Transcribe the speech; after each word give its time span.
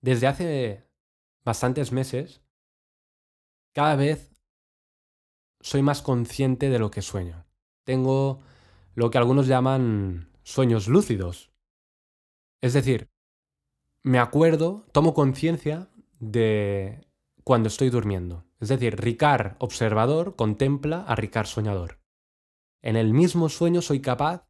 desde 0.00 0.26
hace 0.26 0.90
bastantes 1.44 1.92
meses, 1.92 2.42
cada 3.72 3.96
vez 3.96 4.34
soy 5.60 5.82
más 5.82 6.02
consciente 6.02 6.70
de 6.70 6.78
lo 6.78 6.90
que 6.90 7.02
sueño. 7.02 7.46
Tengo 7.84 8.40
lo 8.94 9.10
que 9.10 9.18
algunos 9.18 9.46
llaman 9.46 10.30
sueños 10.42 10.88
lúcidos. 10.88 11.52
Es 12.60 12.72
decir, 12.72 13.10
me 14.02 14.18
acuerdo, 14.18 14.86
tomo 14.92 15.14
conciencia 15.14 15.90
de 16.18 17.06
cuando 17.44 17.68
estoy 17.68 17.90
durmiendo. 17.90 18.46
Es 18.58 18.68
decir, 18.68 18.96
Ricard 18.96 19.56
observador 19.58 20.36
contempla 20.36 21.02
a 21.02 21.14
Ricard 21.14 21.46
soñador. 21.46 22.00
En 22.82 22.96
el 22.96 23.12
mismo 23.12 23.48
sueño 23.48 23.82
soy 23.82 24.00
capaz 24.00 24.46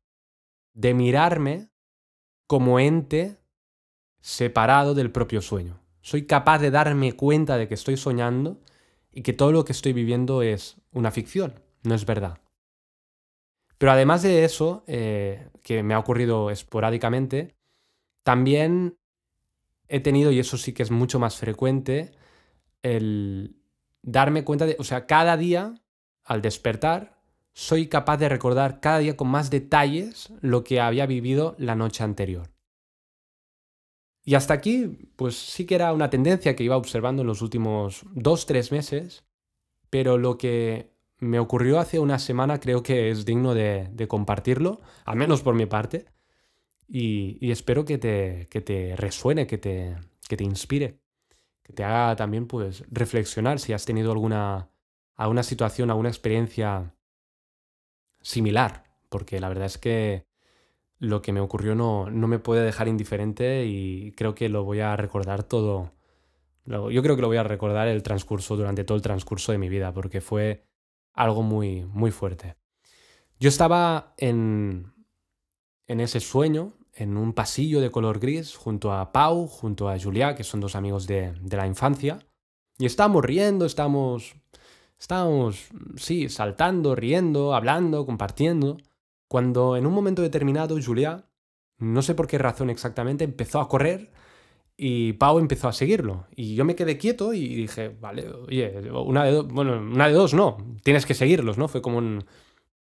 de 0.75 0.95
mirarme 0.95 1.71
como 2.47 2.79
ente 2.79 3.40
separado 4.21 4.95
del 4.95 5.11
propio 5.11 5.41
sueño. 5.41 5.81
Soy 6.03 6.27
capaz 6.27 6.59
de 6.59 6.71
darme 6.71 7.13
cuenta 7.13 7.57
de 7.57 7.69
que 7.69 7.75
estoy 7.75 7.97
soñando 7.97 8.61
y 9.13 9.23
que 9.23 9.33
todo 9.33 9.53
lo 9.53 9.65
que 9.65 9.73
estoy 9.73 9.93
viviendo 9.93 10.43
es 10.43 10.77
una 10.93 11.11
ficción, 11.11 11.61
no 11.83 11.95
es 11.95 12.07
verdad. 12.07 12.39
Pero 13.79 13.93
además 13.93 14.23
de 14.23 14.45
eso, 14.45 14.85
eh, 14.87 15.49
que 15.63 15.83
me 15.83 15.95
ha 15.95 15.99
ocurrido 15.99 16.51
esporádicamente, 16.51 17.55
también 18.23 18.99
he 19.89 20.01
tenido, 20.01 20.31
y 20.31 20.39
eso 20.39 20.59
sí 20.59 20.73
que 20.73 20.83
es 20.83 20.91
mucho 20.91 21.19
más 21.19 21.37
frecuente, 21.37 22.13
el 22.83 23.57
darme 24.03 24.45
cuenta 24.45 24.67
de, 24.67 24.77
o 24.79 24.85
sea, 24.85 25.07
cada 25.07 25.37
día, 25.37 25.75
al 26.25 26.43
despertar, 26.43 27.19
soy 27.53 27.89
capaz 27.89 28.19
de 28.19 28.29
recordar 28.29 28.81
cada 28.81 28.99
día 28.99 29.17
con 29.17 29.29
más 29.29 29.51
detalles 29.51 30.31
lo 30.41 30.63
que 30.63 30.81
había 30.81 31.07
vivido 31.07 31.57
la 31.59 31.75
noche 31.75 32.05
anterior. 32.05 32.50
Y 34.31 34.37
hasta 34.37 34.55
aquí, 34.55 35.11
pues 35.17 35.35
sí 35.35 35.67
que 35.67 35.75
era 35.75 35.93
una 35.93 36.09
tendencia 36.09 36.55
que 36.55 36.63
iba 36.63 36.77
observando 36.77 37.23
en 37.23 37.27
los 37.27 37.43
últimos 37.43 38.05
dos, 38.15 38.47
tres 38.47 38.71
meses, 38.71 39.25
pero 39.91 40.19
lo 40.19 40.39
que 40.39 40.95
me 41.19 41.41
ocurrió 41.41 41.81
hace 41.81 41.99
una 41.99 42.21
semana 42.21 42.61
creo 42.61 42.85
que 42.85 43.11
es 43.11 43.25
digno 43.25 43.55
de, 43.55 44.07
compartirlo, 44.07 44.83
al 45.05 45.17
menos 45.17 45.43
por 45.43 45.57
mi 45.57 45.67
parte, 45.67 46.07
y, 46.87 47.51
espero 47.51 47.85
que 47.85 47.99
te, 47.99 48.47
que 48.49 48.61
te 48.61 48.95
resuene, 48.95 49.49
que 49.49 49.59
te, 49.59 49.97
que 50.29 50.37
te 50.37 50.45
inspire, 50.45 51.01
que 51.65 51.73
te 51.73 51.83
haga 51.83 52.15
también 52.15 52.47
pues 52.47 52.85
reflexionar 52.89 53.59
si 53.59 53.73
has 53.73 53.85
tenido 53.85 54.13
alguna, 54.13 54.71
alguna 55.17 55.43
situación, 55.43 55.91
alguna 55.91 56.09
experiencia 56.09 56.95
similar, 58.21 58.85
porque 59.09 59.41
la 59.41 59.49
verdad 59.49 59.67
es 59.67 59.79
que 59.79 60.30
lo 61.01 61.23
que 61.23 61.33
me 61.33 61.41
ocurrió 61.41 61.75
no, 61.75 62.11
no 62.11 62.29
me 62.29 62.39
puede 62.39 62.63
dejar 62.63 62.87
indiferente 62.87 63.65
y 63.65 64.13
creo 64.13 64.35
que 64.35 64.49
lo 64.49 64.65
voy 64.65 64.81
a 64.81 64.95
recordar 64.97 65.43
todo. 65.43 65.95
Yo 66.67 67.03
creo 67.03 67.17
que 67.17 67.23
lo 67.23 67.29
voy 67.29 67.39
a 67.39 67.43
recordar 67.43 67.89
el 67.89 68.03
transcurso, 68.03 68.55
durante 68.55 68.85
todo 68.85 68.97
el 68.97 69.03
transcurso 69.03 69.51
de 69.51 69.59
mi 69.59 69.69
vida, 69.69 69.93
porque 69.93 70.21
fue 70.21 70.67
algo 71.15 71.43
muy, 71.43 71.87
muy 71.87 72.11
fuerte. 72.11 72.55
Yo 73.41 73.49
estaba 73.49 74.15
en, 74.19 74.93
en 75.87 76.01
ese 76.01 76.21
sueño, 76.21 76.75
en 76.93 77.17
un 77.17 77.33
pasillo 77.33 77.81
de 77.81 77.91
color 77.91 78.21
gris, 78.21 78.55
junto 78.55 78.93
a 78.93 79.11
Pau, 79.11 79.49
junto 79.49 79.89
a 79.89 79.99
Julia, 79.99 80.35
que 80.35 80.45
son 80.45 80.61
dos 80.61 80.77
amigos 80.77 81.07
de, 81.07 81.33
de 81.41 81.57
la 81.57 81.67
infancia, 81.67 82.19
y 82.79 82.85
estábamos 82.85 83.25
riendo, 83.25 83.65
estábamos, 83.65 84.37
estábamos, 84.99 85.69
sí, 85.97 86.29
saltando, 86.29 86.95
riendo, 86.95 87.55
hablando, 87.55 88.05
compartiendo. 88.05 88.77
Cuando 89.31 89.77
en 89.77 89.87
un 89.87 89.93
momento 89.93 90.23
determinado 90.23 90.77
Julia, 90.85 91.25
no 91.79 92.03
sé 92.03 92.17
por 92.17 92.27
qué 92.27 92.37
razón 92.37 92.69
exactamente, 92.69 93.23
empezó 93.23 93.61
a 93.61 93.69
correr 93.69 94.11
y 94.77 95.13
Pau 95.13 95.39
empezó 95.39 95.69
a 95.69 95.73
seguirlo. 95.73 96.27
Y 96.35 96.57
yo 96.57 96.65
me 96.65 96.75
quedé 96.75 96.99
quieto 96.99 97.33
y 97.33 97.55
dije, 97.55 97.91
vale, 97.91 98.29
oye, 98.29 98.91
una 98.91 99.23
de 99.23 99.31
dos, 99.31 99.47
bueno, 99.47 99.79
una 99.79 100.09
de 100.09 100.15
dos 100.15 100.35
no, 100.35 100.57
tienes 100.83 101.07
que 101.07 101.15
seguirlos, 101.15 101.59
¿no? 101.59 101.69
Fue 101.69 101.81
como 101.81 101.99
un, 101.99 102.25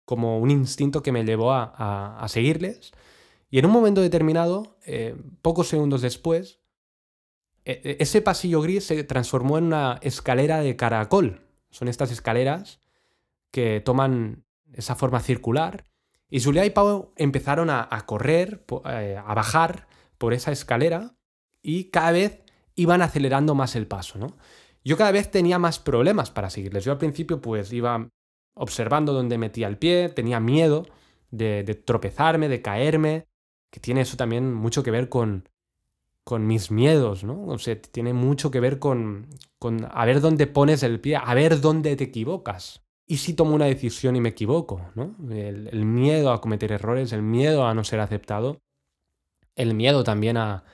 como 0.04 0.40
un 0.40 0.50
instinto 0.50 1.00
que 1.00 1.12
me 1.12 1.24
llevó 1.24 1.52
a, 1.52 2.26
seguirles. 2.26 2.90
Y 3.48 3.60
en 3.60 3.66
un 3.66 3.70
momento 3.70 4.00
determinado, 4.00 4.78
eh, 4.84 5.14
pocos 5.42 5.68
segundos 5.68 6.02
después, 6.02 6.58
e, 7.64 7.80
e, 7.84 7.96
ese 8.00 8.20
pasillo 8.20 8.60
gris 8.62 8.84
se 8.86 9.04
transformó 9.04 9.58
en 9.58 9.64
una 9.66 10.00
escalera 10.02 10.60
de 10.60 10.74
caracol. 10.74 11.46
Son 11.70 11.86
estas 11.86 12.10
escaleras 12.10 12.80
que 13.52 13.80
toman 13.80 14.44
esa 14.72 14.96
forma 14.96 15.20
circular 15.20 15.91
y 16.34 16.40
Julia 16.40 16.64
y 16.64 16.70
Pau 16.70 17.12
empezaron 17.16 17.68
a, 17.68 17.86
correr, 18.06 18.64
eh, 18.86 19.20
a 19.22 19.34
bajar 19.34 19.86
por 20.16 20.32
esa 20.32 20.50
escalera 20.50 21.14
y 21.60 21.90
cada 21.90 22.10
vez 22.12 22.40
iban 22.74 23.02
acelerando 23.02 23.54
más 23.54 23.76
el 23.76 23.86
paso, 23.86 24.18
¿no? 24.18 24.38
Yo 24.82 24.96
cada 24.96 25.12
vez 25.12 25.30
tenía 25.30 25.58
más 25.58 25.78
problemas 25.78 26.30
para 26.30 26.48
seguirles. 26.48 26.86
Yo 26.86 26.92
al 26.92 26.96
principio 26.96 27.42
pues 27.42 27.70
iba 27.74 28.08
observando 28.54 29.12
dónde 29.12 29.36
metía 29.36 29.68
el 29.68 29.76
pie, 29.76 30.08
tenía 30.08 30.40
miedo 30.40 30.86
de, 31.30 31.64
tropezarme, 31.84 32.48
de 32.48 32.62
caerme, 32.62 33.26
que 33.70 33.80
tiene 33.80 34.00
eso 34.00 34.16
también 34.16 34.54
mucho 34.54 34.82
que 34.82 34.90
ver 34.90 35.10
con, 35.10 35.50
con 36.24 36.46
mis 36.46 36.70
miedos, 36.70 37.24
¿no? 37.24 37.44
O 37.44 37.58
sea, 37.58 37.78
tiene 37.78 38.14
mucho 38.14 38.50
que 38.50 38.60
ver 38.60 38.78
con, 38.78 39.26
con 39.58 39.86
a 39.92 40.06
ver 40.06 40.22
dónde 40.22 40.46
pones 40.46 40.82
el 40.82 40.98
pie, 40.98 41.16
a 41.16 41.34
ver 41.34 41.60
dónde 41.60 41.94
te 41.94 42.04
equivocas. 42.04 42.82
¿Y 43.12 43.18
si 43.18 43.34
tomo 43.34 43.54
una 43.54 43.66
decisión 43.66 44.16
y 44.16 44.22
me 44.22 44.30
equivoco? 44.30 44.90
¿no? 44.94 45.14
El, 45.30 45.84
miedo 45.84 46.32
a 46.32 46.40
cometer 46.40 46.72
errores, 46.72 47.12
el 47.12 47.20
miedo 47.20 47.66
a 47.66 47.74
no 47.74 47.84
ser 47.84 48.00
aceptado, 48.00 48.62
el 49.54 49.74
miedo 49.74 50.02
también 50.02 50.38
a, 50.38 50.64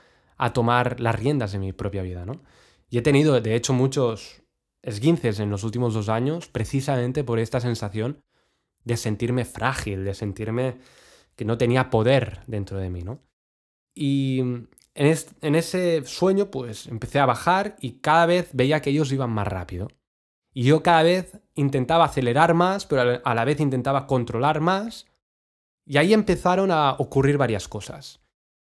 tomar 0.53 1.01
las 1.01 1.19
riendas 1.19 1.51
de 1.51 1.59
mi 1.59 1.73
propia 1.73 2.01
vida. 2.01 2.25
¿no? 2.25 2.41
Y 2.89 2.97
he 2.97 3.01
tenido, 3.01 3.41
de 3.41 3.55
hecho, 3.55 3.73
muchos 3.73 4.41
esguinces 4.81 5.41
en 5.41 5.49
los 5.49 5.65
últimos 5.65 5.93
dos 5.93 6.07
años 6.07 6.47
precisamente 6.47 7.25
por 7.25 7.39
esta 7.39 7.59
sensación 7.59 8.23
de 8.85 8.95
sentirme 8.95 9.43
frágil, 9.43 10.05
de 10.05 10.13
sentirme 10.13 10.77
que 11.35 11.43
no 11.43 11.57
tenía 11.57 11.89
poder 11.89 12.43
dentro 12.47 12.79
de 12.79 12.89
mí. 12.89 13.01
¿no? 13.01 13.19
Y 13.93 14.39
en, 14.39 14.69
en 15.41 15.55
ese 15.55 16.05
sueño, 16.05 16.49
pues 16.51 16.87
empecé 16.87 17.19
a 17.19 17.25
bajar 17.25 17.75
y 17.81 17.99
cada 17.99 18.25
vez 18.27 18.51
veía 18.53 18.81
que 18.81 18.91
ellos 18.91 19.11
iban 19.11 19.29
más 19.29 19.49
rápido. 19.49 19.89
Y 20.59 20.63
yo 20.63 20.83
cada 20.83 21.03
vez 21.03 21.39
intentaba 21.55 22.03
acelerar 22.03 22.53
más, 22.53 22.85
pero 22.85 23.21
a 23.23 23.33
la 23.33 23.45
vez 23.45 23.61
intentaba 23.61 24.05
controlar 24.07 24.59
más. 24.59 25.05
Y 25.85 25.95
ahí 25.95 26.13
empezaron 26.13 26.69
a 26.69 26.97
ocurrir 26.99 27.37
varias 27.37 27.69
cosas. 27.69 28.19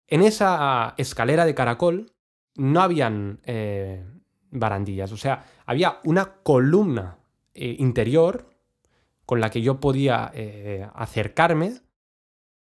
En 0.06 0.22
esa 0.22 0.94
escalera 0.98 1.46
de 1.46 1.56
caracol 1.56 2.12
no 2.56 2.82
habían 2.82 3.40
eh, 3.46 4.06
barandillas, 4.52 5.14
o 5.14 5.16
sea, 5.16 5.46
había 5.66 6.02
una 6.04 6.34
columna 6.44 7.18
eh, 7.54 7.78
interior 7.80 8.50
con 9.26 9.40
la 9.40 9.50
que 9.50 9.62
yo 9.62 9.80
podía 9.80 10.32
eh, 10.34 10.86
acercarme 10.96 11.80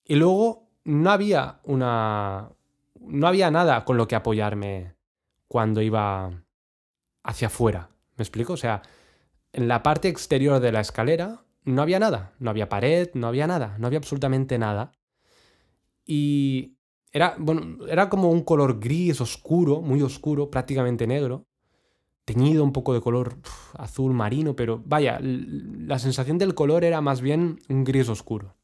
y 0.03 0.15
luego 0.15 0.67
no 0.83 1.11
había 1.11 1.61
una... 1.63 2.49
no 2.99 3.25
había 3.25 3.49
nada 3.51 3.85
con 3.85 3.95
lo 3.95 4.05
que 4.05 4.17
apoyarme 4.17 4.97
cuando 5.47 5.81
iba 5.81 6.29
hacia 7.23 7.47
afuera. 7.47 7.89
¿Me 8.17 8.23
explico? 8.23 8.51
O 8.51 8.57
sea, 8.57 8.81
en 9.53 9.67
la 9.67 9.83
parte 9.83 10.09
exterior 10.09 10.59
de 10.59 10.71
la 10.71 10.81
escalera 10.81 11.45
no 11.63 11.81
había 11.81 11.99
nada, 11.99 12.33
no 12.39 12.49
había 12.49 12.67
pared, 12.67 13.09
no 13.13 13.27
había 13.27 13.47
nada, 13.47 13.77
no 13.79 13.87
había 13.87 13.99
absolutamente 13.99 14.57
nada. 14.57 14.91
Y 16.05 16.75
era, 17.11 17.35
bueno, 17.37 17.85
era 17.87 18.09
como 18.09 18.29
un 18.29 18.41
color 18.41 18.79
gris 18.79 19.21
oscuro, 19.21 19.81
muy 19.81 20.01
oscuro, 20.01 20.49
prácticamente 20.49 21.07
negro, 21.07 21.45
teñido 22.25 22.63
un 22.63 22.73
poco 22.73 22.93
de 22.93 23.01
color 23.01 23.37
azul 23.77 24.13
marino, 24.13 24.55
pero 24.55 24.81
vaya, 24.85 25.19
la 25.21 25.99
sensación 25.99 26.37
del 26.37 26.55
color 26.55 26.83
era 26.83 26.99
más 27.01 27.21
bien 27.21 27.59
un 27.69 27.83
gris 27.83 28.09
oscuro. 28.09 28.55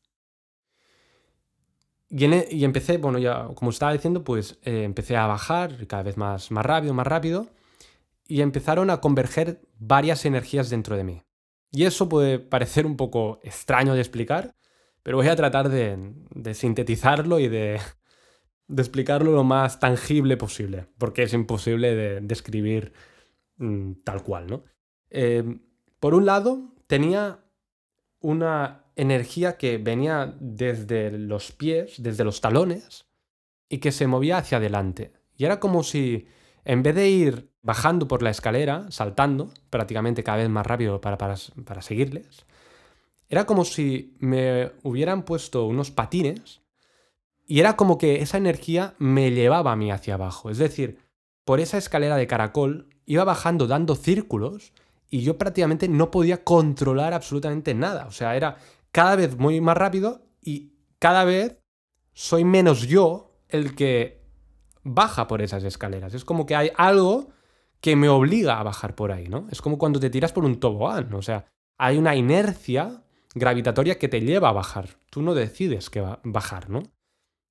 Y, 2.09 2.25
e, 2.25 2.65
empecé, 2.65 2.97
bueno, 2.97 3.19
ya 3.19 3.47
como 3.53 3.69
estaba 3.69 3.93
diciendo, 3.93 4.23
pues 4.23 4.59
eh, 4.63 4.83
empecé 4.83 5.15
a 5.15 5.27
bajar 5.27 5.85
cada 5.85 6.03
vez 6.03 6.17
más, 6.17 6.49
más 6.49 6.65
rápido, 6.65 6.93
más 6.95 7.05
rápido 7.05 7.47
y 8.29 8.41
empezaron 8.41 8.91
a 8.91 9.01
converger 9.01 9.59
varias 9.79 10.23
energías 10.23 10.69
dentro 10.69 10.95
de 10.95 11.03
mí. 11.03 11.23
Y 11.71 11.85
eso 11.85 12.07
puede 12.07 12.37
parecer 12.37 12.85
un 12.85 12.95
poco 12.95 13.39
extraño 13.43 13.95
de 13.95 14.01
explicar, 14.01 14.55
pero 15.01 15.17
voy 15.17 15.27
a 15.27 15.35
tratar 15.35 15.67
de, 15.69 16.53
sintetizarlo 16.53 17.39
y 17.39 17.47
de, 17.49 17.81
explicarlo 18.69 19.31
lo 19.31 19.43
más 19.43 19.79
tangible 19.79 20.37
posible, 20.37 20.85
porque 20.99 21.23
es 21.23 21.33
imposible 21.33 21.95
de 21.95 22.21
describir 22.21 22.93
mm, 23.57 23.93
tal 24.03 24.21
cual, 24.21 24.45
¿no? 24.45 24.63
Eh, 25.09 25.43
por 25.99 26.13
un 26.13 26.27
lado, 26.27 26.75
tenía 26.85 27.43
una 28.19 28.85
energía 28.95 29.57
que 29.57 29.79
venía 29.79 30.35
desde 30.39 31.09
los 31.17 31.51
pies, 31.51 31.95
desde 31.97 32.23
los 32.23 32.41
talones, 32.41 33.07
y 33.67 33.79
que 33.79 33.91
se 33.91 34.05
movía 34.05 34.37
hacia 34.37 34.59
adelante. 34.59 35.13
Y 35.35 35.45
era 35.45 35.59
como 35.59 35.81
si 35.83 36.27
en 36.65 36.83
vez 36.83 36.95
de 36.95 37.09
ir 37.09 37.49
bajando 37.61 38.07
por 38.07 38.21
la 38.21 38.29
escalera, 38.29 38.85
saltando 38.89 39.51
prácticamente 39.69 40.23
cada 40.23 40.39
vez 40.39 40.49
más 40.49 40.65
rápido 40.65 41.01
para, 41.01 41.17
para, 41.17 41.81
seguirles, 41.81 42.45
era 43.27 43.45
como 43.45 43.65
si 43.65 44.15
me 44.19 44.71
hubieran 44.83 45.23
puesto 45.23 45.65
unos 45.65 45.91
patines 45.91 46.61
y 47.45 47.59
era 47.59 47.75
como 47.75 47.97
que 47.97 48.21
esa 48.21 48.37
energía 48.37 48.95
me 48.97 49.31
llevaba 49.31 49.71
a 49.71 49.75
mí 49.75 49.91
hacia 49.91 50.15
abajo. 50.15 50.49
Es 50.49 50.57
decir, 50.57 50.99
por 51.45 51.59
esa 51.59 51.77
escalera 51.77 52.15
de 52.15 52.27
caracol, 52.27 52.89
iba 53.05 53.23
bajando 53.23 53.67
dando 53.67 53.95
círculos 53.95 54.73
y 55.09 55.21
yo 55.21 55.37
prácticamente 55.37 55.87
no 55.87 56.11
podía 56.11 56.43
controlar 56.43 57.13
absolutamente 57.13 57.73
nada. 57.73 58.05
O 58.05 58.11
sea, 58.11 58.35
era 58.35 58.57
cada 58.91 59.15
vez 59.15 59.37
muy 59.37 59.61
más 59.61 59.77
rápido 59.77 60.21
y 60.41 60.73
cada 60.99 61.23
vez 61.23 61.57
soy 62.13 62.43
menos 62.43 62.87
yo 62.87 63.31
el 63.47 63.75
que 63.75 64.18
baja 64.93 65.27
por 65.27 65.41
esas 65.41 65.63
escaleras. 65.63 66.13
Es 66.13 66.25
como 66.25 66.45
que 66.45 66.55
hay 66.55 66.71
algo 66.75 67.29
que 67.81 67.95
me 67.95 68.09
obliga 68.09 68.59
a 68.59 68.63
bajar 68.63 68.95
por 68.95 69.11
ahí, 69.11 69.27
¿no? 69.27 69.47
Es 69.51 69.61
como 69.61 69.77
cuando 69.77 69.99
te 69.99 70.09
tiras 70.09 70.33
por 70.33 70.45
un 70.45 70.59
tobogán, 70.59 71.13
o 71.13 71.21
sea, 71.21 71.45
hay 71.77 71.97
una 71.97 72.15
inercia 72.15 73.03
gravitatoria 73.33 73.97
que 73.97 74.09
te 74.09 74.21
lleva 74.21 74.49
a 74.49 74.53
bajar. 74.53 74.97
Tú 75.09 75.21
no 75.21 75.33
decides 75.33 75.89
que 75.89 76.01
va 76.01 76.19
bajar, 76.23 76.69
¿no? 76.69 76.83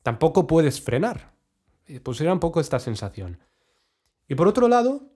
Tampoco 0.02 0.46
puedes 0.46 0.80
frenar. 0.80 1.32
Pues 2.02 2.20
era 2.20 2.32
un 2.32 2.40
poco 2.40 2.60
esta 2.60 2.78
sensación. 2.78 3.38
Y 4.28 4.34
por 4.34 4.48
otro 4.48 4.68
lado, 4.68 5.10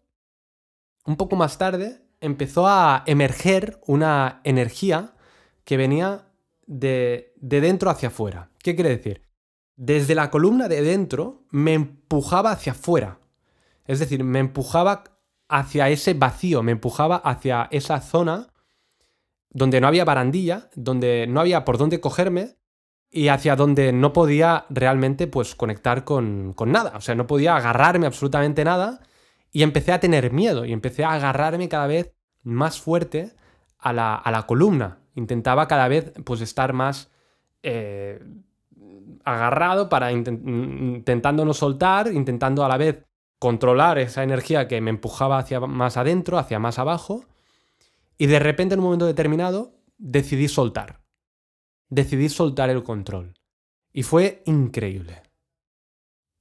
un 1.05 1.17
poco 1.17 1.37
más 1.37 1.59
tarde, 1.59 2.01
empezó 2.21 2.67
a 2.67 3.03
emerger 3.07 3.81
una 3.87 4.41
energía 4.45 5.15
que 5.65 5.77
venía 5.77 6.29
de, 6.67 7.35
de 7.37 7.61
dentro 7.61 7.91
hacia 7.91 8.09
afuera. 8.09 8.49
¿Qué 8.59 8.75
quiere 8.75 8.91
decir? 8.91 9.23
Desde 9.77 10.15
la 10.15 10.31
columna 10.31 10.69
de 10.69 10.83
dentro 10.83 11.45
me 11.51 11.75
empujaba 11.75 12.53
hacia 12.53 12.73
afuera. 12.73 13.19
Es 13.87 13.99
decir, 13.99 14.25
me 14.25 14.39
empujaba 14.39 15.05
hacia 15.49 15.89
ese 15.89 16.15
vacío, 16.15 16.63
me 16.63 16.73
empujaba 16.73 17.17
hacia 17.17 17.69
esa 17.71 18.01
zona 18.01 18.53
donde 19.51 19.81
no 19.81 19.87
había 19.87 20.05
barandilla, 20.05 20.71
donde 20.75 21.27
no 21.29 21.41
había 21.41 21.65
por 21.65 21.79
dónde 21.79 22.01
cogerme 22.01 22.57
y 23.11 23.29
hacia 23.29 23.57
donde 23.57 23.93
no 23.93 24.13
podía 24.15 24.65
realmente 24.71 25.27
pues 25.27 25.55
conectar 25.55 26.05
con, 26.05 26.55
con 26.55 26.73
nada. 26.73 26.93
O 26.97 27.01
sea, 27.01 27.15
no 27.15 27.27
podía 27.27 27.57
agarrarme 27.57 28.07
absolutamente 28.07 28.65
nada 28.65 29.01
y 29.53 29.63
empecé 29.63 29.93
a 29.93 30.01
tener 30.01 30.33
miedo 30.33 30.65
y 30.65 30.73
empecé 30.73 31.05
a 31.05 31.13
agarrarme 31.13 31.69
cada 31.69 31.87
vez 31.87 32.15
más 32.43 32.81
fuerte 32.81 33.35
a 33.79 33.93
la, 33.93 34.15
a 34.15 34.31
la 34.31 34.47
columna. 34.47 35.01
Intentaba 35.15 35.69
cada 35.69 35.89
vez 35.89 36.13
pues 36.25 36.41
estar 36.41 36.73
más 36.73 37.11
eh, 37.63 38.25
agarrado 39.25 39.89
para 39.89 40.13
intentando 40.13 41.45
no 41.45 41.55
soltar, 41.55 42.13
intentando 42.13 42.65
a 42.65 42.69
la 42.69 42.77
vez 42.77 43.05
controlar 43.39 43.99
esa 43.99 44.23
energía 44.23 44.69
que 44.69 44.81
me 44.81 44.91
empujaba 44.91 45.39
hacia 45.39 45.61
más 45.61 45.97
adentro, 45.97 46.39
hacia 46.39 46.59
más 46.59 46.79
abajo. 46.79 47.25
Y 48.17 48.27
de 48.27 48.39
repente 48.39 48.75
en 48.75 48.81
un 48.81 48.85
momento 48.85 49.07
determinado 49.07 49.75
decidí 49.99 50.49
soltar. 50.49 51.01
Decidí 51.89 52.29
soltar 52.29 52.71
el 52.71 52.83
control. 52.83 53.35
Y 53.93 54.05
fue 54.05 54.43
increíble. 54.47 55.23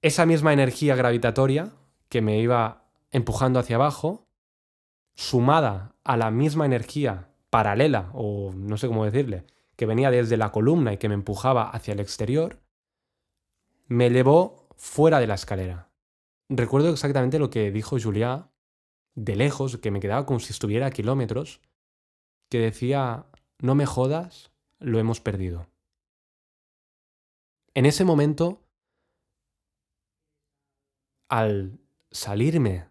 Esa 0.02 0.26
misma 0.26 0.54
energía 0.54 0.96
gravitatoria 0.96 1.74
que 2.08 2.22
me 2.22 2.40
iba 2.40 2.86
empujando 3.12 3.60
hacia 3.60 3.76
abajo, 3.76 4.28
sumada 5.16 5.96
a 6.04 6.18
la 6.18 6.32
misma 6.32 6.66
energía 6.66 7.30
paralela, 7.50 8.10
o 8.14 8.52
no 8.54 8.78
sé 8.78 8.88
cómo 8.88 9.06
decirle, 9.06 9.46
que 9.82 9.88
venía 9.88 10.12
desde 10.12 10.38
la 10.38 10.52
columna 10.52 10.94
y 10.94 11.00
que 11.00 11.10
me 11.10 11.16
empujaba 11.16 11.68
hacia 11.72 11.94
el 11.94 12.00
exterior, 12.00 12.62
me 13.88 14.12
llevó 14.12 14.68
fuera 14.78 15.20
de 15.20 15.26
la 15.26 15.34
escalera. 15.34 15.90
Recuerdo 16.50 16.92
exactamente 16.92 17.40
lo 17.40 17.50
que 17.50 17.72
dijo 17.72 17.98
Julia 18.00 18.52
de 19.16 19.36
lejos, 19.36 19.80
que 19.80 19.90
me 19.90 20.00
quedaba 20.00 20.28
como 20.28 20.40
si 20.40 20.54
estuviera 20.54 20.86
a 20.86 20.92
kilómetros, 20.92 21.62
que 22.48 22.60
decía, 22.60 23.26
no 23.58 23.74
me 23.74 23.88
jodas, 23.88 24.52
lo 24.78 25.00
hemos 25.00 25.20
perdido. 25.20 25.66
En 27.74 27.88
ese 27.88 28.06
momento, 28.06 28.62
al 31.28 31.80
salirme 32.12 32.88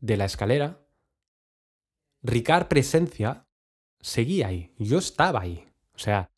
de 0.00 0.16
la 0.16 0.24
escalera, 0.24 0.84
Ricard 2.24 2.66
presencia 2.66 3.46
seguía 4.00 4.48
ahí, 4.48 4.74
yo 4.76 4.98
estaba 4.98 5.42
ahí. 5.42 5.68
O 5.94 5.98
sea, 6.00 6.31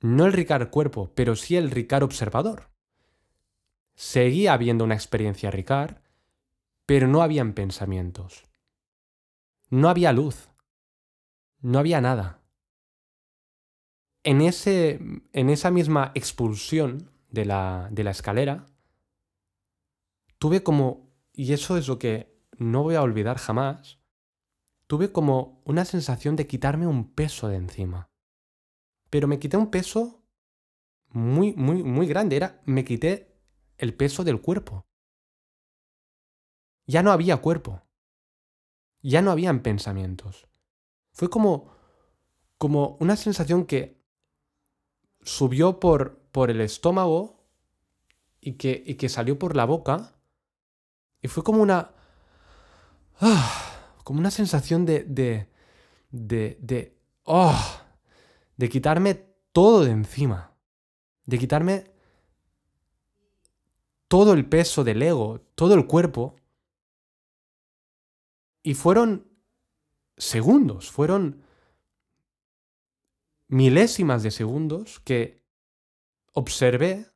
no 0.00 0.26
el 0.26 0.32
Ricard 0.32 0.70
cuerpo, 0.70 1.12
pero 1.14 1.36
sí 1.36 1.56
el 1.56 1.70
Ricard 1.70 2.02
observador. 2.02 2.70
Seguía 3.94 4.54
habiendo 4.54 4.84
una 4.84 4.94
experiencia 4.94 5.50
Ricard, 5.50 5.98
pero 6.86 7.06
no 7.06 7.22
habían 7.22 7.52
pensamientos. 7.52 8.44
No 9.68 9.88
había 9.88 10.12
luz. 10.12 10.48
No 11.60 11.78
había 11.78 12.00
nada. 12.00 12.40
En, 14.24 14.40
ese, 14.40 15.00
en 15.32 15.50
esa 15.50 15.70
misma 15.70 16.12
expulsión 16.14 17.10
de 17.28 17.44
la, 17.44 17.88
de 17.90 18.04
la 18.04 18.10
escalera, 18.10 18.66
tuve 20.38 20.62
como, 20.62 21.12
y 21.32 21.52
eso 21.52 21.76
es 21.76 21.86
lo 21.86 21.98
que 21.98 22.40
no 22.58 22.82
voy 22.82 22.94
a 22.94 23.02
olvidar 23.02 23.38
jamás, 23.38 24.00
tuve 24.86 25.12
como 25.12 25.62
una 25.64 25.84
sensación 25.84 26.36
de 26.36 26.46
quitarme 26.46 26.86
un 26.86 27.14
peso 27.14 27.48
de 27.48 27.56
encima. 27.56 28.09
Pero 29.10 29.28
me 29.28 29.38
quité 29.38 29.56
un 29.56 29.70
peso 29.70 30.22
muy, 31.08 31.52
muy, 31.54 31.82
muy 31.82 32.06
grande. 32.06 32.36
Era, 32.36 32.62
me 32.64 32.84
quité 32.84 33.36
el 33.76 33.94
peso 33.94 34.24
del 34.24 34.40
cuerpo. 34.40 34.86
Ya 36.86 37.02
no 37.02 37.12
había 37.12 37.38
cuerpo. 37.38 37.82
Ya 39.02 39.22
no 39.22 39.30
habían 39.30 39.62
pensamientos. 39.62 40.46
Fue 41.12 41.28
como, 41.28 41.72
como 42.58 42.96
una 43.00 43.16
sensación 43.16 43.66
que 43.66 44.00
subió 45.22 45.80
por, 45.80 46.18
por 46.32 46.50
el 46.50 46.60
estómago 46.60 47.44
y 48.40 48.52
que, 48.52 48.82
y 48.86 48.94
que 48.94 49.08
salió 49.08 49.38
por 49.38 49.56
la 49.56 49.64
boca. 49.64 50.14
Y 51.20 51.28
fue 51.28 51.42
como 51.42 51.62
una... 51.62 51.92
¡ah! 53.20 53.70
como 54.10 54.18
una 54.18 54.32
sensación 54.32 54.86
de, 54.86 55.04
de, 55.04 55.46
de, 56.10 56.58
de, 56.60 56.98
oh, 57.22 57.56
de 58.60 58.68
quitarme 58.68 59.14
todo 59.52 59.86
de 59.86 59.90
encima, 59.90 60.54
de 61.24 61.38
quitarme 61.38 61.84
todo 64.06 64.34
el 64.34 64.46
peso 64.46 64.84
del 64.84 65.00
ego, 65.00 65.40
todo 65.54 65.72
el 65.72 65.86
cuerpo. 65.86 66.36
Y 68.62 68.74
fueron 68.74 69.30
segundos, 70.18 70.90
fueron 70.90 71.42
milésimas 73.48 74.22
de 74.22 74.30
segundos 74.30 75.00
que 75.00 75.42
observé 76.34 77.06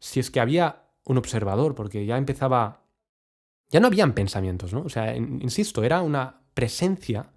si 0.00 0.20
es 0.20 0.30
que 0.30 0.40
había 0.40 0.90
un 1.04 1.16
observador, 1.16 1.74
porque 1.74 2.04
ya 2.04 2.18
empezaba... 2.18 2.84
Ya 3.70 3.80
no 3.80 3.86
habían 3.86 4.12
pensamientos, 4.12 4.74
¿no? 4.74 4.82
O 4.82 4.90
sea, 4.90 5.16
insisto, 5.16 5.82
era 5.82 6.02
una 6.02 6.42
presencia 6.52 7.32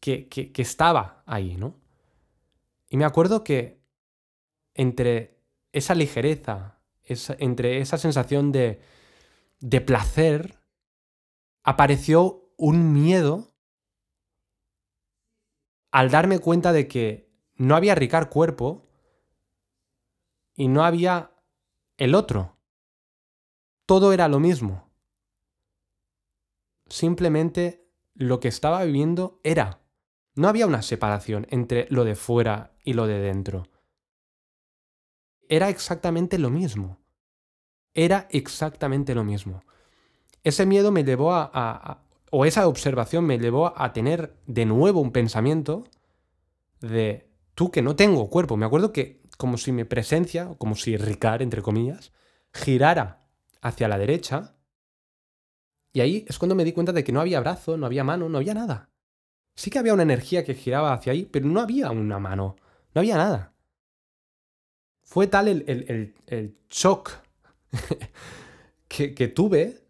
que, 0.00 0.28
que, 0.28 0.62
estaba 0.62 1.22
ahí, 1.26 1.56
¿no? 1.56 1.74
Y 2.88 2.96
me 2.96 3.04
acuerdo 3.04 3.42
que 3.42 3.82
entre 4.74 5.40
esa 5.72 5.94
ligereza, 5.94 6.80
entre 7.04 7.80
esa 7.80 7.98
sensación 7.98 8.52
de, 8.52 8.80
de 9.60 9.80
placer, 9.80 10.60
apareció 11.62 12.52
un 12.56 12.92
miedo 12.92 13.54
al 15.90 16.10
darme 16.10 16.38
cuenta 16.38 16.72
de 16.72 16.86
que 16.88 17.32
no 17.56 17.74
había 17.74 17.94
Ricard 17.94 18.28
cuerpo 18.28 18.88
y 20.54 20.68
no 20.68 20.84
había 20.84 21.32
el 21.96 22.14
otro. 22.14 22.58
Todo 23.86 24.12
era 24.12 24.28
lo 24.28 24.40
mismo 24.40 24.86
simplemente 26.88 27.88
lo 28.14 28.40
que 28.40 28.48
estaba 28.48 28.84
viviendo 28.84 29.40
era. 29.44 29.80
No 30.36 30.48
había 30.48 30.66
una 30.66 30.82
separación 30.82 31.46
entre 31.50 31.86
lo 31.90 32.04
de 32.04 32.14
fuera 32.14 32.74
y 32.84 32.92
lo 32.92 33.06
de 33.06 33.18
dentro. 33.18 33.66
Era 35.48 35.70
exactamente 35.70 36.38
lo 36.38 36.50
mismo. 36.50 36.98
Era 37.94 38.28
exactamente 38.30 39.14
lo 39.14 39.24
mismo. 39.24 39.64
Ese 40.44 40.66
miedo 40.66 40.92
me 40.92 41.04
llevó 41.04 41.32
a, 41.32 42.02
o 42.30 42.44
esa 42.44 42.68
observación 42.68 43.24
me 43.24 43.38
llevó 43.38 43.72
a 43.80 43.92
tener 43.92 44.36
de 44.46 44.66
nuevo 44.66 45.00
un 45.00 45.10
pensamiento 45.10 45.84
de 46.80 47.30
tú 47.54 47.70
que 47.70 47.80
no 47.80 47.96
tengo 47.96 48.28
cuerpo. 48.28 48.58
Me 48.58 48.66
acuerdo 48.66 48.92
que 48.92 49.22
como 49.38 49.56
si 49.56 49.72
mi 49.72 49.84
presencia, 49.84 50.54
como 50.58 50.76
si 50.76 50.98
Ricard, 50.98 51.40
entre 51.40 51.62
comillas, 51.62 52.12
girara 52.52 53.26
hacia 53.62 53.88
la 53.88 53.98
derecha 53.98 54.54
y 55.92 56.00
ahí 56.00 56.26
es 56.28 56.38
cuando 56.38 56.54
me 56.54 56.64
di 56.64 56.72
cuenta 56.72 56.92
de 56.92 57.02
que 57.04 57.12
no 57.12 57.22
había 57.22 57.40
brazo, 57.40 57.78
no 57.78 57.86
había 57.86 58.04
mano, 58.04 58.28
no 58.28 58.36
había 58.36 58.52
nada. 58.52 58.90
Sí 59.56 59.70
que 59.70 59.78
había 59.78 59.94
una 59.94 60.02
energía 60.02 60.44
que 60.44 60.54
giraba 60.54 60.92
hacia 60.92 61.12
ahí, 61.12 61.24
pero 61.24 61.46
no 61.46 61.60
había 61.60 61.90
una 61.90 62.18
mano, 62.18 62.56
no 62.94 63.00
había 63.00 63.16
nada. 63.16 63.54
Fue 65.02 65.26
tal 65.26 65.48
el, 65.48 66.14
el, 66.26 66.58
shock 66.68 67.12
que, 68.88 69.28
tuve 69.28 69.82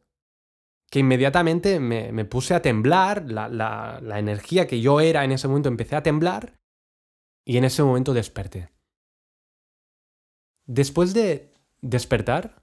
que 0.89 1.01
inmediatamente 1.01 1.81
me, 1.81 2.25
puse 2.27 2.55
a 2.55 2.63
temblar, 2.63 3.25
la, 3.29 3.49
la 3.49 4.19
energía 4.19 4.67
que 4.67 4.81
yo 4.81 5.01
era 5.01 5.25
en 5.25 5.33
ese 5.33 5.49
momento 5.49 5.69
empecé 5.69 5.97
a 5.97 6.03
temblar 6.03 6.61
y 7.45 7.57
en 7.57 7.65
ese 7.65 7.83
momento 7.83 8.15
desperté. 8.15 8.71
Después 10.67 11.13
de 11.13 11.53
despertar, 11.81 12.63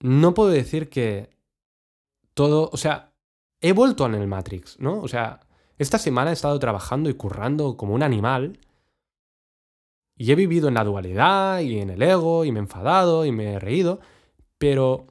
no 0.00 0.34
puedo 0.34 0.50
decir 0.50 0.88
que 0.88 1.30
todo, 2.34 2.70
o 2.72 2.76
sea, 2.76 3.12
he 3.60 3.72
vuelto 3.72 4.06
en 4.06 4.14
el 4.14 4.26
Matrix, 4.26 4.78
¿no? 4.80 5.00
O 5.00 5.08
sea, 5.08 5.40
esta 5.82 5.98
semana 5.98 6.30
he 6.30 6.34
estado 6.34 6.58
trabajando 6.58 7.10
y 7.10 7.14
currando 7.14 7.76
como 7.76 7.94
un 7.94 8.02
animal 8.02 8.58
y 10.16 10.30
he 10.30 10.34
vivido 10.34 10.68
en 10.68 10.74
la 10.74 10.84
dualidad 10.84 11.60
y 11.60 11.80
en 11.80 11.90
el 11.90 12.02
ego 12.02 12.44
y 12.44 12.52
me 12.52 12.60
he 12.60 12.62
enfadado 12.62 13.26
y 13.26 13.32
me 13.32 13.54
he 13.54 13.58
reído, 13.58 14.00
pero 14.58 15.06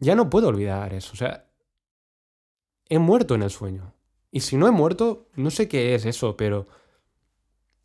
ya 0.00 0.14
no 0.14 0.28
puedo 0.28 0.48
olvidar 0.48 0.92
eso, 0.92 1.12
o 1.12 1.16
sea, 1.16 1.46
he 2.88 2.98
muerto 2.98 3.34
en 3.34 3.42
el 3.42 3.50
sueño. 3.50 3.94
Y 4.30 4.40
si 4.40 4.56
no 4.56 4.66
he 4.66 4.70
muerto, 4.70 5.28
no 5.34 5.50
sé 5.50 5.68
qué 5.68 5.94
es 5.94 6.04
eso, 6.04 6.36
pero 6.36 6.66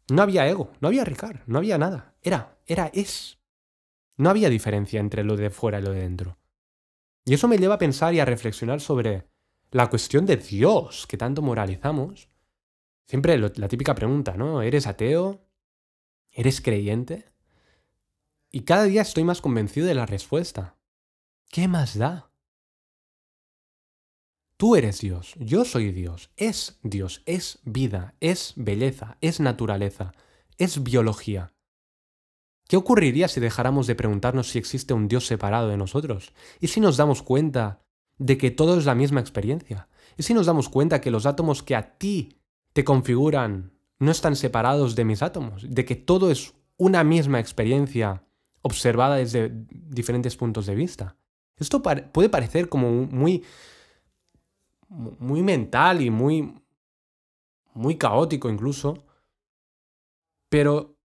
no 0.09 0.21
había 0.21 0.47
ego, 0.47 0.71
no 0.81 0.89
había 0.89 1.05
Ricard, 1.05 1.41
no 1.45 1.59
había 1.59 1.77
nada. 1.77 2.15
Era, 2.21 2.57
era, 2.65 2.87
es. 2.93 3.37
No 4.17 4.29
había 4.29 4.49
diferencia 4.49 4.99
entre 4.99 5.23
lo 5.23 5.37
de 5.37 5.49
fuera 5.49 5.79
y 5.79 5.83
lo 5.83 5.91
de 5.91 6.01
dentro. 6.01 6.37
Y 7.23 7.33
eso 7.33 7.47
me 7.47 7.57
lleva 7.57 7.75
a 7.75 7.79
pensar 7.79 8.13
y 8.13 8.19
a 8.19 8.25
reflexionar 8.25 8.81
sobre 8.81 9.30
la 9.71 9.89
cuestión 9.89 10.25
de 10.25 10.37
Dios, 10.37 11.07
que 11.07 11.17
tanto 11.17 11.41
moralizamos. 11.41 12.29
Siempre 13.07 13.37
la 13.37 13.67
típica 13.67 13.95
pregunta, 13.95 14.35
¿no? 14.37 14.61
¿Eres 14.61 14.85
ateo? 14.85 15.47
¿Eres 16.29 16.61
creyente? 16.61 17.31
Y 18.51 18.61
cada 18.61 18.83
día 18.83 19.01
estoy 19.01 19.23
más 19.23 19.41
convencido 19.41 19.87
de 19.87 19.95
la 19.95 20.05
respuesta. 20.05 20.77
¿Qué 21.49 21.67
más 21.67 21.97
da? 21.97 22.31
Tú 24.57 24.75
eres 24.75 24.99
Dios, 24.99 25.33
yo 25.39 25.65
soy 25.65 25.91
Dios, 25.91 26.29
es 26.35 26.79
Dios, 26.83 27.23
es 27.25 27.59
vida, 27.63 28.13
es 28.19 28.53
belleza, 28.55 29.17
es 29.19 29.39
naturaleza, 29.39 30.13
es 30.57 30.83
biología. 30.83 31.55
¿Qué 32.67 32.77
ocurriría 32.77 33.27
si 33.27 33.39
dejáramos 33.39 33.87
de 33.87 33.95
preguntarnos 33.95 34.49
si 34.49 34.59
existe 34.59 34.93
un 34.93 35.07
Dios 35.07 35.25
separado 35.25 35.67
de 35.69 35.77
nosotros? 35.77 36.31
¿Y 36.59 36.67
si 36.67 36.79
nos 36.79 36.95
damos 36.95 37.23
cuenta 37.23 37.83
de 38.21 38.37
que 38.37 38.51
todo 38.51 38.77
es 38.77 38.85
la 38.85 38.95
misma 38.95 39.19
experiencia? 39.19 39.87
¿Y 40.17 40.23
si 40.23 40.33
nos 40.33 40.45
damos 40.45 40.69
cuenta 40.69 41.01
que 41.01 41.11
los 41.11 41.25
átomos 41.25 41.63
que 41.63 41.75
a 41.75 41.97
ti 41.97 42.37
te 42.73 42.83
configuran 42.83 43.71
no 43.99 44.11
están 44.11 44.35
separados 44.35 44.95
de 44.95 45.05
mis 45.05 45.21
átomos? 45.21 45.65
¿De 45.67 45.85
que 45.85 45.95
todo 45.95 46.31
es 46.31 46.53
una 46.77 47.03
misma 47.03 47.39
experiencia 47.39 48.23
observada 48.61 49.15
desde 49.15 49.51
diferentes 49.69 50.35
puntos 50.35 50.65
de 50.67 50.75
vista? 50.75 51.17
Esto 51.57 51.81
puede 51.81 52.29
parecer 52.29 52.69
como 52.69 52.89
muy 53.05 53.43
muy 54.91 55.41
mental 55.41 56.01
y 56.01 56.09
muy, 56.09 56.61
muy 57.73 57.97
caótico 57.97 58.49
incluso, 58.49 59.05
pero 60.49 60.97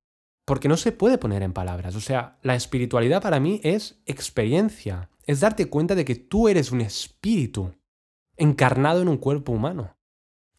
porque 0.47 0.69
no 0.69 0.77
se 0.77 0.93
puede 0.93 1.19
poner 1.19 1.43
en 1.43 1.53
palabras. 1.53 1.97
O 1.97 2.01
sea, 2.01 2.39
la 2.43 2.55
espiritualidad 2.55 3.21
para 3.21 3.41
mí 3.41 3.61
es 3.65 4.01
experiencia, 4.07 5.11
es 5.25 5.41
darte 5.41 5.69
cuenta 5.69 5.95
de 5.95 6.05
que 6.05 6.15
tú 6.15 6.49
eres 6.49 6.71
un 6.71 6.81
espíritu 6.81 7.75
encarnado 8.37 9.03
en 9.03 9.09
un 9.09 9.19
cuerpo 9.19 9.53
humano. 9.53 9.97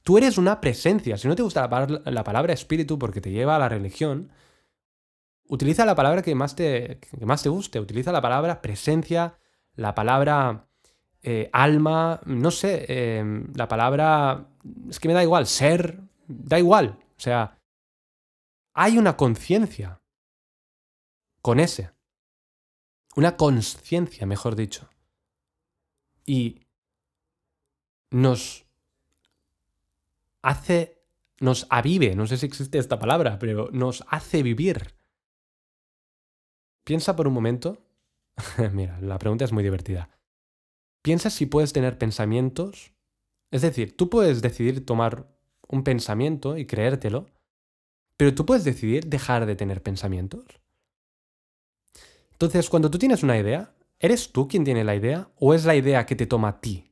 Tú 0.03 0.17
eres 0.17 0.37
una 0.37 0.59
presencia. 0.59 1.17
Si 1.17 1.27
no 1.27 1.35
te 1.35 1.41
gusta 1.41 1.69
la, 2.05 2.23
palabra 2.23 2.53
espíritu 2.53 2.99
porque 2.99 3.21
te 3.21 3.31
lleva 3.31 3.55
a 3.55 3.59
la 3.59 3.69
religión, 3.69 4.29
utiliza 5.47 5.85
la 5.85 5.95
palabra 5.95 6.21
que 6.21 6.35
más 6.35 6.55
te, 6.55 6.99
que 6.99 7.25
más 7.25 7.41
te 7.41 7.49
guste. 7.49 7.79
Utiliza 7.79 8.11
la 8.11 8.21
palabra 8.21 8.61
presencia, 8.61 9.37
la 9.75 9.95
palabra 9.95 10.67
eh, 11.23 11.49
alma, 11.53 12.19
no 12.25 12.51
sé, 12.51 12.85
em, 12.89 13.53
la 13.55 13.69
palabra, 13.69 14.47
es 14.89 14.99
que 14.99 15.07
me 15.07 15.13
da 15.13 15.23
igual, 15.23 15.47
ser, 15.47 16.01
da 16.27 16.59
igual. 16.59 16.99
O 17.17 17.21
sea, 17.21 17.56
hay 18.77 18.99
una 18.99 19.17
conciencia 19.17 20.03
con 21.41 21.59
ese. 21.59 21.89
Una 23.15 23.35
conciencia, 23.35 24.27
mejor 24.27 24.55
dicho. 24.55 24.87
Y 26.27 26.67
nos 28.11 28.67
hace, 30.43 31.03
nos 31.39 31.65
avive, 31.71 32.15
no 32.15 32.27
sé 32.27 32.37
si 32.37 32.45
existe 32.45 32.77
esta 32.77 32.99
palabra, 32.99 33.39
pero 33.39 33.71
nos 33.71 34.03
hace 34.09 34.43
vivir. 34.43 34.93
Piensa 36.83 37.15
por 37.15 37.27
un 37.27 37.33
momento. 37.33 37.83
Mira, 38.73 39.01
la 39.01 39.17
pregunta 39.17 39.43
es 39.43 39.51
muy 39.51 39.63
divertida. 39.63 40.11
Piensa 41.01 41.31
si 41.31 41.47
puedes 41.47 41.73
tener 41.73 41.97
pensamientos. 41.97 42.93
Es 43.49 43.63
decir, 43.63 43.97
tú 43.97 44.11
puedes 44.11 44.43
decidir 44.43 44.85
tomar 44.85 45.35
un 45.67 45.83
pensamiento 45.83 46.57
y 46.57 46.67
creértelo, 46.67 47.27
pero 48.17 48.33
tú 48.33 48.45
puedes 48.45 48.63
decidir 48.63 49.05
dejar 49.07 49.45
de 49.45 49.55
tener 49.55 49.81
pensamientos. 49.81 50.43
Entonces, 52.31 52.69
cuando 52.69 52.91
tú 52.91 52.97
tienes 52.97 53.23
una 53.23 53.37
idea, 53.37 53.73
¿eres 53.99 54.31
tú 54.31 54.47
quien 54.47 54.63
tiene 54.63 54.83
la 54.83 54.95
idea 54.95 55.29
o 55.39 55.53
es 55.53 55.65
la 55.65 55.75
idea 55.75 56.05
que 56.05 56.15
te 56.15 56.25
toma 56.25 56.49
a 56.49 56.61
ti? 56.61 56.91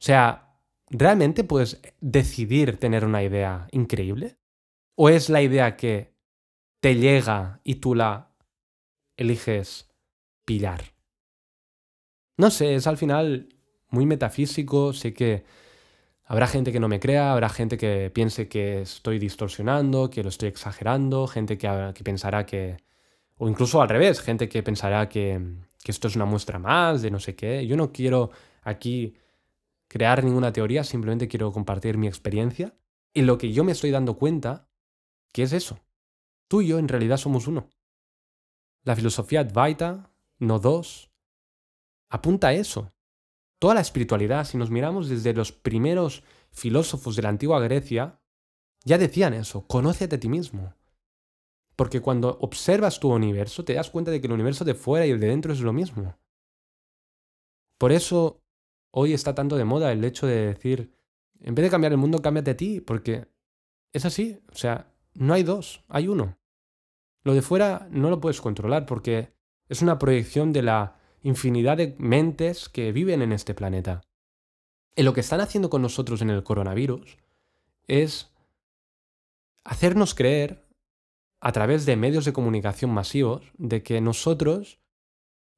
O 0.00 0.02
sea, 0.02 0.56
¿realmente 0.88 1.44
puedes 1.44 1.80
decidir 2.00 2.78
tener 2.78 3.04
una 3.04 3.22
idea 3.22 3.68
increíble? 3.72 4.38
¿O 4.96 5.08
es 5.08 5.28
la 5.28 5.42
idea 5.42 5.76
que 5.76 6.14
te 6.80 6.94
llega 6.94 7.60
y 7.64 7.76
tú 7.76 7.94
la 7.94 8.34
eliges 9.16 9.90
pillar? 10.46 10.82
No 12.38 12.50
sé, 12.50 12.74
es 12.74 12.86
al 12.86 12.96
final 12.96 13.54
muy 13.90 14.06
metafísico, 14.06 14.94
sé 14.94 15.12
que 15.12 15.44
habrá 16.30 16.46
gente 16.46 16.70
que 16.70 16.78
no 16.78 16.86
me 16.86 17.00
crea, 17.00 17.32
habrá 17.32 17.48
gente 17.48 17.76
que 17.76 18.08
piense 18.14 18.48
que 18.48 18.82
estoy 18.82 19.18
distorsionando, 19.18 20.10
que 20.10 20.22
lo 20.22 20.28
estoy 20.28 20.48
exagerando, 20.48 21.26
gente 21.26 21.58
que, 21.58 21.92
pensará 22.04 22.46
que... 22.46 22.76
o 23.36 23.48
incluso 23.48 23.82
al 23.82 23.88
revés, 23.88 24.20
gente 24.20 24.48
que 24.48 24.62
pensará 24.62 25.08
que, 25.08 25.56
que 25.82 25.90
esto 25.90 26.06
es 26.06 26.14
una 26.14 26.26
muestra 26.26 26.60
más 26.60 27.02
de 27.02 27.10
no 27.10 27.18
sé 27.18 27.34
qué. 27.34 27.66
Yo 27.66 27.76
no 27.76 27.90
quiero 27.90 28.30
aquí 28.62 29.16
crear 29.88 30.22
ninguna 30.22 30.52
teoría, 30.52 30.84
simplemente 30.84 31.26
quiero 31.26 31.50
compartir 31.50 31.98
mi 31.98 32.06
experiencia 32.06 32.76
y 33.12 33.22
lo 33.22 33.36
que 33.36 33.52
yo 33.52 33.64
me 33.64 33.72
estoy 33.72 33.90
dando 33.90 34.14
cuenta, 34.14 34.68
que 35.32 35.42
es 35.42 35.52
eso. 35.52 35.80
Tú 36.46 36.62
y 36.62 36.68
yo 36.68 36.78
en 36.78 36.86
realidad 36.86 37.16
somos 37.16 37.48
uno. 37.48 37.68
La 38.84 38.94
filosofía 38.94 39.40
Advaita, 39.40 40.12
no 40.38 40.60
dos, 40.60 41.10
apunta 42.08 42.48
a 42.48 42.52
eso. 42.52 42.92
Toda 43.60 43.74
la 43.74 43.82
espiritualidad, 43.82 44.46
si 44.46 44.56
nos 44.56 44.70
miramos 44.70 45.10
desde 45.10 45.34
los 45.34 45.52
primeros 45.52 46.24
filósofos 46.50 47.14
de 47.14 47.22
la 47.22 47.28
antigua 47.28 47.60
Grecia, 47.60 48.18
ya 48.86 48.96
decían 48.96 49.34
eso, 49.34 49.66
conócete 49.66 50.16
a 50.16 50.20
ti 50.20 50.30
mismo. 50.30 50.74
Porque 51.76 52.00
cuando 52.00 52.38
observas 52.40 53.00
tu 53.00 53.12
universo, 53.12 53.62
te 53.62 53.74
das 53.74 53.90
cuenta 53.90 54.10
de 54.10 54.18
que 54.20 54.28
el 54.28 54.32
universo 54.32 54.64
de 54.64 54.74
fuera 54.74 55.06
y 55.06 55.10
el 55.10 55.20
de 55.20 55.28
dentro 55.28 55.52
es 55.52 55.60
lo 55.60 55.74
mismo. 55.74 56.16
Por 57.76 57.92
eso 57.92 58.42
hoy 58.92 59.12
está 59.12 59.34
tanto 59.34 59.58
de 59.58 59.66
moda 59.66 59.92
el 59.92 60.02
hecho 60.04 60.26
de 60.26 60.46
decir, 60.46 60.94
en 61.40 61.54
vez 61.54 61.64
de 61.64 61.70
cambiar 61.70 61.92
el 61.92 61.98
mundo, 61.98 62.22
cámbiate 62.22 62.52
a 62.52 62.56
ti, 62.56 62.80
porque 62.80 63.28
es 63.92 64.06
así, 64.06 64.40
o 64.50 64.56
sea, 64.56 64.90
no 65.12 65.34
hay 65.34 65.42
dos, 65.42 65.84
hay 65.88 66.08
uno. 66.08 66.38
Lo 67.24 67.34
de 67.34 67.42
fuera 67.42 67.88
no 67.90 68.08
lo 68.08 68.22
puedes 68.22 68.40
controlar 68.40 68.86
porque 68.86 69.34
es 69.68 69.82
una 69.82 69.98
proyección 69.98 70.54
de 70.54 70.62
la 70.62 70.99
infinidad 71.22 71.76
de 71.76 71.94
mentes 71.98 72.68
que 72.68 72.92
viven 72.92 73.22
en 73.22 73.32
este 73.32 73.54
planeta. 73.54 74.02
Y 74.96 75.02
lo 75.02 75.12
que 75.14 75.20
están 75.20 75.40
haciendo 75.40 75.70
con 75.70 75.82
nosotros 75.82 76.22
en 76.22 76.30
el 76.30 76.42
coronavirus 76.42 77.16
es 77.86 78.30
hacernos 79.64 80.14
creer, 80.14 80.64
a 81.40 81.52
través 81.52 81.86
de 81.86 81.96
medios 81.96 82.24
de 82.24 82.32
comunicación 82.32 82.90
masivos, 82.90 83.42
de 83.56 83.82
que 83.82 84.00
nosotros 84.00 84.78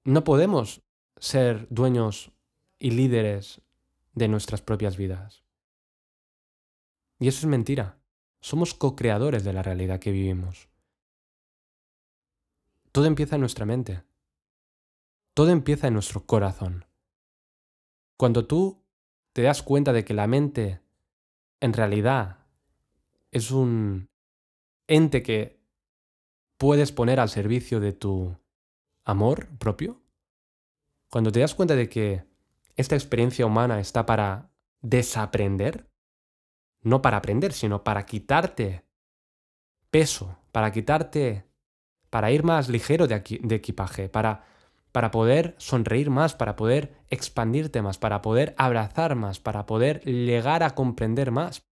no 0.04 0.22
podemos 0.22 0.82
ser 1.16 1.66
dueños 1.70 2.30
y 2.78 2.92
líderes 2.92 3.60
de 4.14 4.28
nuestras 4.28 4.62
propias 4.62 4.96
vidas. 4.96 5.42
Y 7.18 7.28
eso 7.28 7.40
es 7.40 7.46
mentira. 7.46 7.98
Somos 8.40 8.74
co-creadores 8.74 9.44
de 9.44 9.52
la 9.52 9.62
realidad 9.62 10.00
que 10.00 10.10
vivimos. 10.12 10.68
Todo 12.90 13.06
empieza 13.06 13.36
en 13.36 13.40
nuestra 13.40 13.64
mente. 13.64 14.02
Todo 15.34 15.50
empieza 15.50 15.88
en 15.88 15.94
nuestro 15.94 16.26
corazón. 16.26 16.84
Cuando 18.16 18.46
tú 18.46 18.82
te 19.32 19.42
das 19.42 19.62
cuenta 19.62 19.92
de 19.92 20.04
que 20.04 20.14
la 20.14 20.26
mente 20.26 20.80
en 21.60 21.72
realidad 21.72 22.46
es 23.30 23.50
un 23.50 24.10
ente 24.86 25.22
que 25.22 25.60
puedes 26.58 26.92
poner 26.92 27.18
al 27.18 27.28
servicio 27.28 27.80
de 27.80 27.92
tu 27.92 28.36
amor 29.04 29.48
propio, 29.58 30.02
cuando 31.08 31.32
te 31.32 31.40
das 31.40 31.54
cuenta 31.54 31.74
de 31.74 31.88
que 31.88 32.24
esta 32.76 32.94
experiencia 32.94 33.46
humana 33.46 33.80
está 33.80 34.06
para 34.06 34.50
desaprender, 34.80 35.88
no 36.82 37.02
para 37.02 37.18
aprender, 37.18 37.52
sino 37.52 37.84
para 37.84 38.04
quitarte 38.06 38.84
peso, 39.90 40.38
para 40.52 40.72
quitarte, 40.72 41.46
para 42.10 42.30
ir 42.30 42.42
más 42.42 42.68
ligero 42.68 43.06
de, 43.06 43.16
equipaje, 43.54 44.08
para 44.08 44.44
para 44.92 45.10
poder 45.10 45.54
sonreír 45.58 46.10
más, 46.10 46.34
para 46.34 46.54
poder 46.54 46.94
expandirte 47.08 47.80
más, 47.80 47.98
para 47.98 48.20
poder 48.20 48.54
abrazar 48.58 49.16
más, 49.16 49.40
para 49.40 49.64
poder 49.66 50.04
llegar 50.04 50.62
a 50.62 50.74
comprender 50.74 51.30
más. 51.30 51.66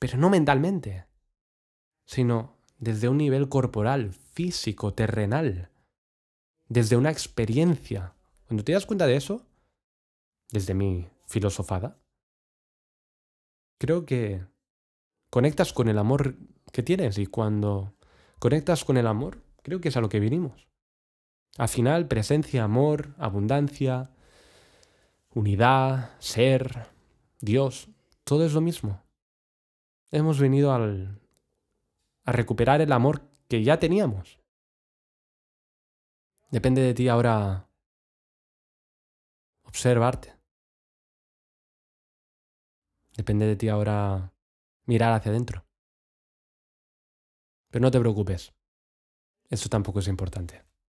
Pero 0.00 0.18
no 0.18 0.28
mentalmente, 0.28 1.06
sino 2.06 2.58
desde 2.78 3.08
un 3.08 3.18
nivel 3.18 3.48
corporal, 3.48 4.12
físico, 4.12 4.92
terrenal. 4.92 5.70
desde 6.68 6.96
una 6.96 7.10
experiencia. 7.10 8.14
Cuando 8.46 8.62
te 8.62 8.72
das 8.72 8.86
cuenta 8.86 9.06
de 9.06 9.16
eso, 9.16 9.44
desde 10.52 10.72
mi 10.72 11.08
filosofada, 11.26 11.98
creo 13.78 14.06
que 14.06 14.46
conectas 15.30 15.72
con 15.72 15.88
el 15.88 15.98
amor 15.98 16.36
que 16.72 16.84
tienes 16.84 17.18
y 17.18 17.26
cuando 17.26 17.96
conectas 18.38 18.84
con 18.84 18.96
el 18.96 19.08
amor, 19.08 19.42
creo 19.62 19.80
que 19.80 19.88
es 19.88 19.96
a 19.96 20.00
lo 20.00 20.08
que 20.08 20.20
vinimos. 20.20 20.69
Al 21.58 21.68
final, 21.68 22.08
presencia, 22.08 22.64
amor, 22.64 23.14
abundancia, 23.18 24.10
unidad, 25.30 26.18
ser, 26.18 26.88
Dios, 27.40 27.88
todo 28.24 28.44
es 28.44 28.52
lo 28.52 28.60
mismo. 28.60 29.02
Hemos 30.10 30.38
venido 30.38 30.72
al, 30.72 31.20
a 32.24 32.32
recuperar 32.32 32.80
el 32.80 32.92
amor 32.92 33.22
que 33.48 33.62
ya 33.62 33.78
teníamos. 33.78 34.40
Depende 36.50 36.82
de 36.82 36.94
ti 36.94 37.08
ahora 37.08 37.68
observarte. 39.62 40.34
Depende 43.16 43.46
de 43.46 43.56
ti 43.56 43.68
ahora 43.68 44.32
mirar 44.86 45.12
hacia 45.12 45.30
adentro. 45.30 45.64
Pero 47.70 47.82
no 47.82 47.90
te 47.90 48.00
preocupes. 48.00 48.52
Eso 49.48 49.68
tampoco 49.68 50.00
es 50.00 50.08
importante. 50.08 50.69